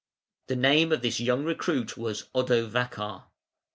The 0.47 0.55
name 0.55 0.91
of 0.91 1.03
this 1.03 1.19
young 1.19 1.43
recruit 1.43 1.95
was 1.95 2.23
Odovacar. 2.33 3.25